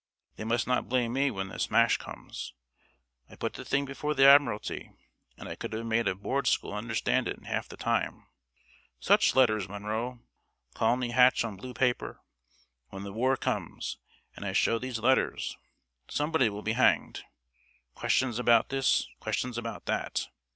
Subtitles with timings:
[0.35, 2.55] They must not blame me when the smash comes.
[3.29, 4.89] I put the thing before the Admiralty,
[5.37, 8.25] and I could have made a board school understand it in half the time.
[8.99, 10.19] Such letters, Munro!
[10.73, 12.19] Colney Hatch on blue paper.
[12.89, 13.99] When the war comes,
[14.35, 15.55] and I show those letters,
[16.07, 17.23] somebody will be hanged.
[17.93, 20.29] Questions about this questions about that.